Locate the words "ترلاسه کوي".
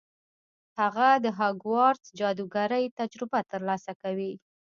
3.51-4.33